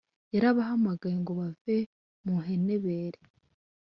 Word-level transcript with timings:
yarabahamagaye 0.33 1.15
ngo 1.21 1.31
bave 1.39 1.77
mu 2.25 2.35
henebere 2.45 3.19